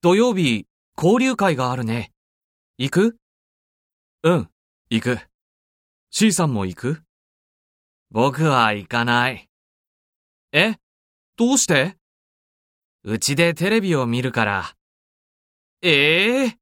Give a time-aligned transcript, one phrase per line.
[0.00, 0.64] 土曜日、
[0.96, 2.12] 交流会があるね。
[2.76, 3.16] 行く？
[4.22, 4.50] うん、
[4.90, 5.18] 行く。
[6.10, 7.02] C さんも行く？
[8.12, 9.48] 僕は行かない。
[10.52, 10.76] え？
[11.36, 11.96] どうして？
[13.02, 14.76] うちでテレビを見るから。
[15.82, 16.58] ええ